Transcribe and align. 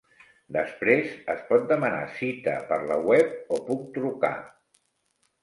Després 0.55 1.11
es 1.33 1.43
pot 1.49 1.67
demanar 1.71 2.07
cita 2.15 2.57
per 2.73 2.81
la 2.93 2.99
web 3.11 3.55
o 3.59 3.61
puc 3.69 3.87
trucar? 4.01 4.35